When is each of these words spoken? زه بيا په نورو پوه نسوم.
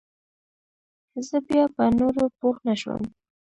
زه 1.27 1.37
بيا 1.47 1.63
په 1.75 1.83
نورو 1.97 2.23
پوه 2.37 2.57
نسوم. 2.65 3.03